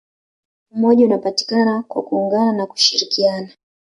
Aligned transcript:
umoja 0.71 1.05
unapatikana 1.05 1.83
kwa 1.83 2.03
kuungana 2.03 2.51
na 2.53 2.65
kushirikiana 2.65 3.49